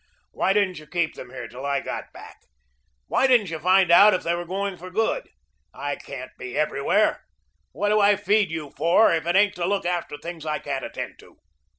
"Why 0.31 0.51
didn't 0.51 0.79
you 0.79 0.87
keep 0.87 1.13
them 1.13 1.29
here 1.29 1.47
till 1.47 1.63
I 1.63 1.79
got 1.79 2.11
back? 2.11 2.39
Why 3.05 3.27
didn't 3.27 3.51
you 3.51 3.59
find 3.59 3.91
out 3.91 4.15
if 4.15 4.23
they 4.23 4.33
were 4.33 4.45
going 4.47 4.75
for 4.75 4.89
good? 4.89 5.29
I 5.75 5.95
can't 5.95 6.31
be 6.39 6.57
everywhere. 6.57 7.23
What 7.71 7.89
do 7.89 7.99
I 7.99 8.15
feed 8.15 8.49
you 8.49 8.71
for 8.75 9.13
if 9.13 9.27
it 9.27 9.35
ain't 9.35 9.53
to 9.57 9.67
look 9.67 9.85
after 9.85 10.17
things 10.17 10.43
I 10.43 10.57
can't 10.57 10.83
attend 10.85 11.19
to?" 11.19 11.37